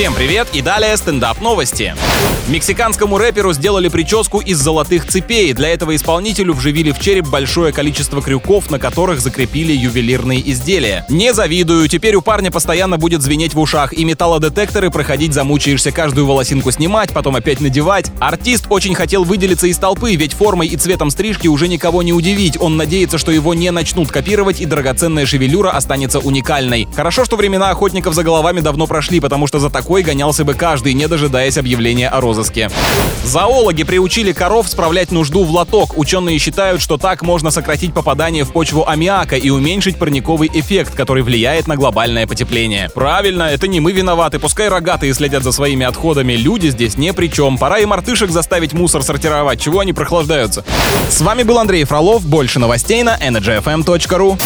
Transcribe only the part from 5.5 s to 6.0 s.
Для этого